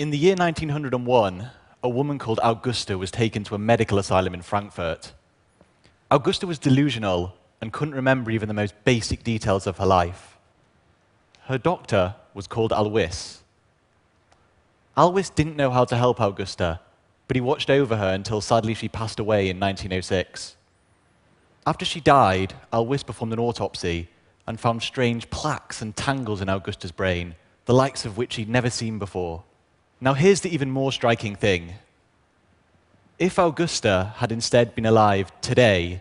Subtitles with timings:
[0.00, 1.50] In the year 1901,
[1.82, 5.12] a woman called Auguste was taken to a medical asylum in Frankfurt.
[6.10, 10.38] Auguste was delusional and couldn't remember even the most basic details of her life.
[11.48, 13.42] Her doctor was called Alois.
[14.96, 18.88] Alois didn't know how to help Auguste, but he watched over her until sadly she
[18.88, 20.56] passed away in 1906.
[21.66, 24.08] After she died, Alois performed an autopsy
[24.46, 27.34] and found strange plaques and tangles in Auguste's brain,
[27.66, 29.44] the likes of which he'd never seen before.
[30.00, 31.74] Now, here's the even more striking thing.
[33.18, 36.00] If Auguste had instead been alive today,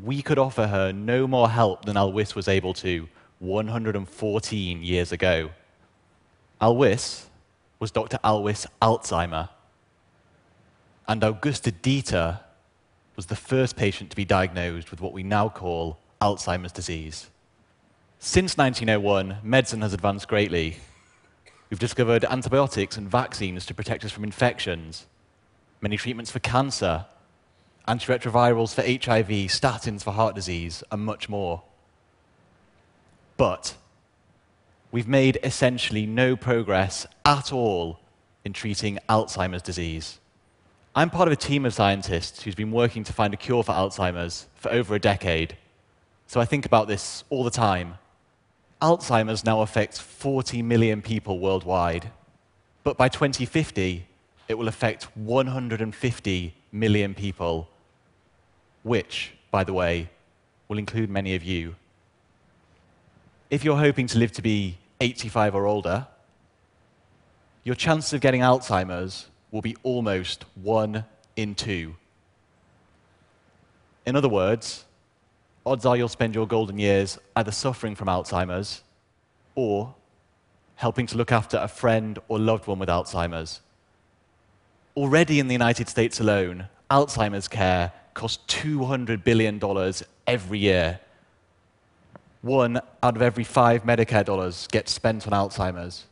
[0.00, 3.08] we could offer her no more help than Alois was able to
[3.40, 5.50] 114 years ago.
[6.60, 7.26] Alois
[7.80, 8.18] was Dr.
[8.22, 9.48] Alois Alzheimer.
[11.08, 12.38] And Auguste Deter
[13.16, 17.30] was the first patient to be diagnosed with what we now call Alzheimer's disease.
[18.20, 20.76] Since 1901, medicine has advanced greatly.
[21.74, 25.06] We've discovered antibiotics and vaccines to protect us from infections,
[25.80, 27.06] many treatments for cancer,
[27.88, 31.64] antiretrovirals for HIV, statins for heart disease, and much more.
[33.36, 33.74] But
[34.92, 37.98] we've made essentially no progress at all
[38.44, 40.20] in treating Alzheimer's disease.
[40.94, 43.72] I'm part of a team of scientists who's been working to find a cure for
[43.72, 45.56] Alzheimer's for over a decade.
[46.28, 47.98] So I think about this all the time.
[48.84, 52.10] Alzheimer's now affects 40 million people worldwide.
[52.82, 54.06] But by 2050,
[54.46, 57.70] it will affect 150 million people,
[58.82, 60.10] which, by the way,
[60.68, 61.76] will include many of you.
[63.48, 66.06] If you're hoping to live to be 85 or older,
[67.62, 71.06] your chances of getting Alzheimer's will be almost one
[71.36, 71.96] in two.
[74.04, 74.84] In other words,
[75.66, 78.82] odds are you'll spend your golden years either suffering from Alzheimer's
[79.54, 79.94] or
[80.76, 83.60] helping to look after a friend or loved one with Alzheimer's.
[84.96, 89.60] Already in the United States alone, Alzheimer's care costs $200 billion
[90.26, 91.00] every year.
[92.42, 96.04] One out of every five Medicare dollars gets spent on Alzheimer's.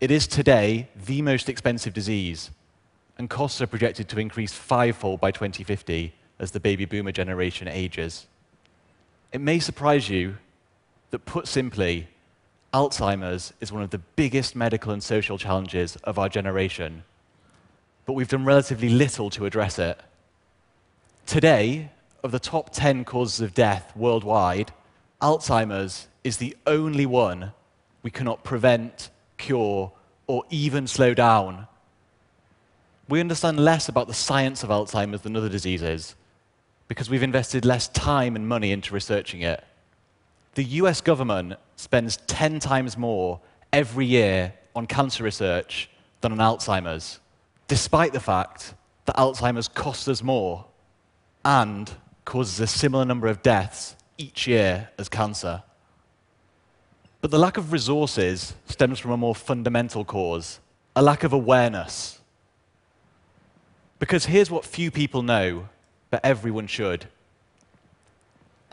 [0.00, 2.50] It is today the most expensive disease,
[3.18, 8.26] and costs are projected to increase fivefold by 2050 as the baby boomer generation ages.
[9.32, 10.38] It may surprise you
[11.10, 12.08] that, put simply,
[12.72, 17.04] Alzheimer's is one of the biggest medical and social challenges of our generation,
[18.06, 19.98] but we've done relatively little to address it.
[21.26, 21.90] Today,
[22.22, 24.72] of the top 10 causes of death worldwide,
[25.20, 27.52] Alzheimer's is the only one
[28.02, 29.92] we cannot prevent cure,
[30.26, 31.66] or even slow down.
[33.08, 36.14] We understand less about the science of Alzheimer's than other diseases
[36.88, 39.62] because we've invested less time and money into researching it.
[40.54, 43.40] The US government spends 10 times more
[43.72, 45.90] every year on cancer research
[46.20, 47.20] than on Alzheimer's,
[47.68, 50.64] despite the fact that Alzheimer's costs us more
[51.44, 51.90] and
[52.24, 55.62] causes a similar number of deaths each year as cancer.
[57.20, 60.60] But the lack of resources stems from a more fundamental cause
[60.96, 62.18] a lack of awareness.
[64.00, 65.68] Because here's what few people know,
[66.10, 67.06] but everyone should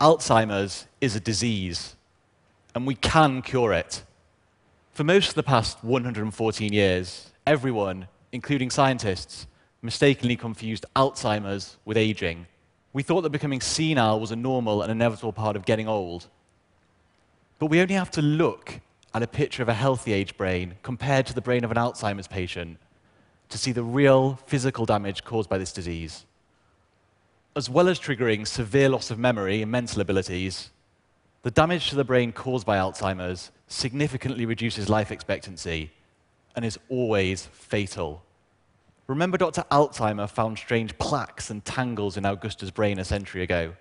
[0.00, 1.96] Alzheimer's is a disease,
[2.74, 4.02] and we can cure it.
[4.92, 9.46] For most of the past 114 years, everyone, including scientists,
[9.80, 12.46] mistakenly confused Alzheimer's with aging.
[12.92, 16.26] We thought that becoming senile was a normal and inevitable part of getting old.
[17.58, 18.80] But we only have to look
[19.14, 22.28] at a picture of a healthy age brain compared to the brain of an Alzheimer's
[22.28, 22.76] patient
[23.48, 26.26] to see the real physical damage caused by this disease.
[27.56, 30.68] As well as triggering severe loss of memory and mental abilities,
[31.42, 35.90] the damage to the brain caused by Alzheimer's significantly reduces life expectancy
[36.54, 38.22] and is always fatal.
[39.06, 39.64] Remember, Dr.
[39.70, 43.72] Alzheimer found strange plaques and tangles in Auguste's brain a century ago.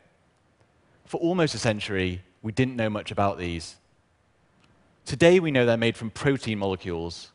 [1.04, 3.75] For almost a century, we didn't know much about these.
[5.04, 7.31] Today, we know they're made from protein molecules.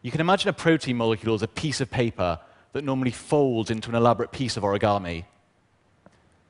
[0.00, 2.38] You can imagine a protein molecule as a piece of paper
[2.74, 5.24] that normally folds into an elaborate piece of origami.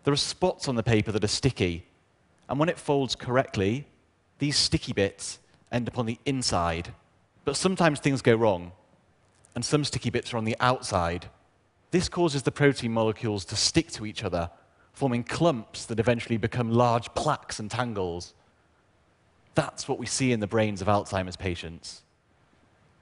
[0.03, 1.87] There are spots on the paper that are sticky,
[2.49, 3.87] and when it folds correctly,
[4.39, 5.39] these sticky bits
[5.71, 6.93] end up on the inside.
[7.45, 8.73] But sometimes things go wrong,
[9.55, 11.27] and some sticky bits are on the outside.
[11.91, 14.51] This causes the protein molecules to stick to each other
[14.95, 18.33] forming clumps that eventually become large plaques and tangles.
[19.55, 22.03] That's what we see in the brains of Alzheimer's patients.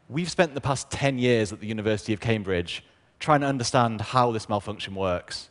[0.08, 2.82] We've spent the past 10 years at the University of Cambridge
[3.22, 5.48] trying to understand how this malfunction works.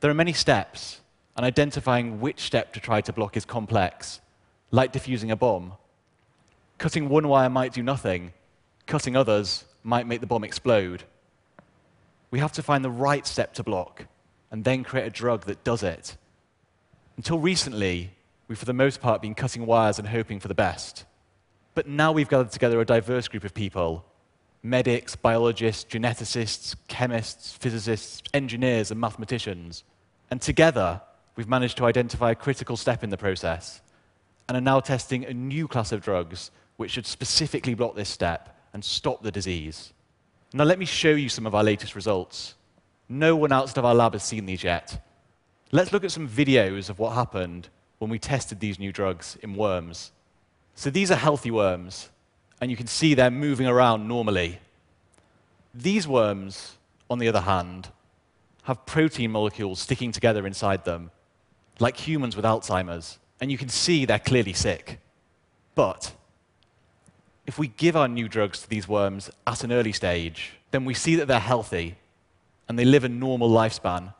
[0.00, 1.00] There are many steps,
[1.36, 4.20] and identifying which step to try to block is complex,
[4.70, 5.74] like diffusing a bomb.
[6.78, 8.32] Cutting one wire might do nothing,
[8.86, 11.04] Cutting others might make the bomb explode.
[12.30, 14.06] We have to find the right step to block
[14.50, 16.16] and then create a drug that does it.
[17.16, 18.10] Until recently,
[18.48, 21.04] we've for the most part been cutting wires and hoping for the best.
[21.74, 24.04] But now we've gathered together a diverse group of people
[24.64, 29.84] medics, biologists, geneticists, chemists, physicists, engineers, and mathematicians.
[30.30, 31.02] And together,
[31.36, 33.82] we've managed to identify a critical step in the process
[34.48, 38.58] and are now testing a new class of drugs which should specifically block this step
[38.72, 39.92] and stop the disease.
[40.54, 42.54] Now, let me show you some of our latest results.
[43.08, 45.04] No one outside of our lab has seen these yet.
[45.72, 47.68] Let's look at some videos of what happened
[47.98, 50.10] when we tested these new drugs in worms.
[50.74, 52.08] So these are healthy worms,
[52.60, 54.58] and you can see they're moving around normally.
[55.74, 56.76] These worms,
[57.10, 57.88] on the other hand,
[58.64, 61.10] have protein molecules sticking together inside them,
[61.78, 64.98] like humans with Alzheimer's, and you can see they're clearly sick.
[65.74, 66.12] But
[67.46, 70.94] if we give our new drugs to these worms at an early stage, then we
[70.94, 71.96] see that they're healthy
[72.68, 74.14] and they live a normal lifespan.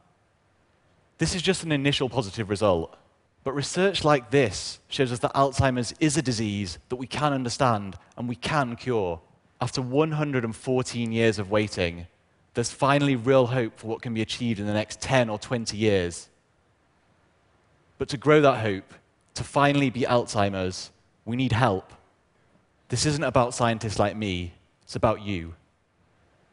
[1.19, 2.97] This is just an initial positive result.
[3.45, 7.97] But research like this shows us that Alzheimer's is a disease that we can understand
[8.17, 9.21] and we can cure.
[9.61, 12.07] After 114 years of waiting,
[12.55, 15.77] there's finally real hope for what can be achieved in the next 10 or 20
[15.77, 16.29] years.
[17.99, 18.95] But to grow that hope,
[19.35, 20.91] to finally beat Alzheimer's,
[21.25, 21.93] we need help.
[22.89, 25.55] This isn't about scientists like me, it's about you.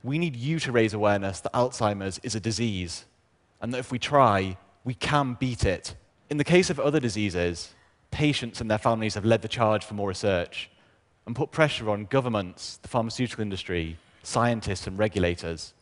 [0.04, 3.06] We need you to raise awareness that Alzheimer's is a disease,
[3.62, 5.96] and that if we try, we can beat it.
[6.32, 7.74] In the case of other diseases,
[8.10, 10.70] patients and their families have led the charge for more research
[11.26, 15.74] and put pressure on governments, the pharmaceutical industry, scientists, and regulators.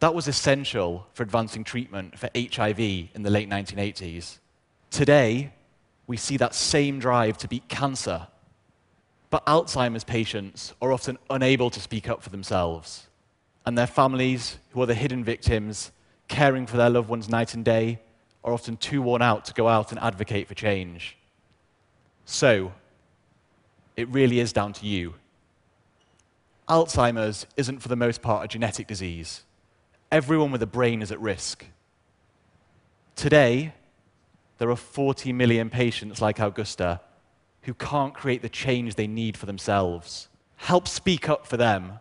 [0.00, 4.38] That was essential for advancing treatment for HIV in the late 1980s.
[4.90, 5.52] Today,
[6.06, 8.26] we see that same drive to beat cancer.
[9.28, 13.08] But Alzheimer's patients are often unable to speak up for themselves.
[13.66, 15.92] And their families, who are the hidden victims,
[16.28, 18.00] caring for their loved ones night and day,
[18.44, 21.16] are often too worn out to go out and advocate for change.
[22.26, 22.72] So,
[23.96, 25.14] it really is down to you.
[26.68, 29.42] Alzheimer's isn't, for the most part, a genetic disease.
[30.12, 31.64] Everyone with a brain is at risk.
[33.16, 33.74] Today,
[34.58, 37.00] there are 40 million patients like Auguste
[37.62, 40.28] who can't create the change they need for themselves.
[40.56, 41.98] Help speak up for them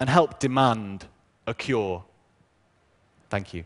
[0.00, 1.06] and help demand
[1.46, 2.04] a cure.
[3.30, 3.64] Thank you.